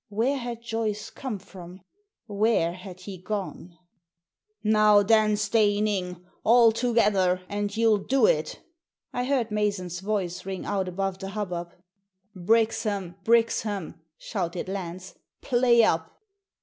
[0.09, 1.81] Where had Joyce come from?
[2.25, 3.77] Where had he gone?
[4.63, 6.25] "Now then, Steyning!
[6.43, 8.63] All together, and you'll do it!"
[9.13, 11.73] I heard Mason's voice ring out above the hubbub."
[12.49, 16.09] Brixham, Brixham!" shouted Lance." Play up!